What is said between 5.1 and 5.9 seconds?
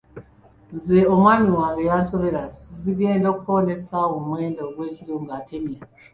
ng’atemya.